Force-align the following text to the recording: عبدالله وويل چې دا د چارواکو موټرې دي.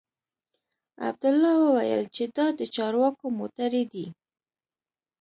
عبدالله 1.07 1.53
وويل 1.63 2.03
چې 2.15 2.23
دا 2.35 2.45
د 2.59 2.61
چارواکو 2.75 3.25
موټرې 3.37 3.83
دي. 3.93 4.05